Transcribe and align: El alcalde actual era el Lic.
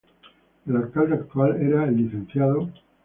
El 0.65 0.77
alcalde 0.77 1.13
actual 1.13 1.61
era 1.61 1.83
el 1.85 1.95
Lic. 1.97 2.73